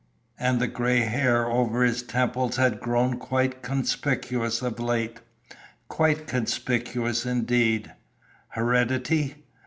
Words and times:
And 0.39 0.59
the 0.59 0.65
gray 0.65 1.01
hair 1.01 1.45
over 1.45 1.83
his 1.83 2.01
temples 2.01 2.55
had 2.55 2.79
grown 2.79 3.19
quite 3.19 3.61
conspicuous 3.61 4.63
of 4.63 4.79
late, 4.79 5.19
quite 5.89 6.25
conspicuous 6.25 7.23
indeed. 7.23 7.91
Heredity? 8.47 9.45